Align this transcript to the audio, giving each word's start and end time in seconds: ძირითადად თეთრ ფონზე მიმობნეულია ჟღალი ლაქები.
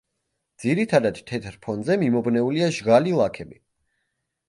ძირითადად 0.63 1.19
თეთრ 1.33 1.59
ფონზე 1.67 1.99
მიმობნეულია 2.07 2.73
ჟღალი 2.81 3.17
ლაქები. 3.23 3.65